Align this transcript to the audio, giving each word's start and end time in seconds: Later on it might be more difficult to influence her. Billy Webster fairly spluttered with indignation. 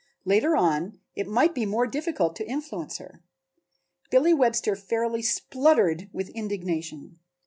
Later 0.25 0.55
on 0.55 0.97
it 1.13 1.27
might 1.27 1.53
be 1.53 1.63
more 1.63 1.85
difficult 1.85 2.35
to 2.37 2.47
influence 2.49 2.97
her. 2.97 3.21
Billy 4.09 4.33
Webster 4.33 4.75
fairly 4.75 5.21
spluttered 5.21 6.09
with 6.11 6.29
indignation. 6.29 7.19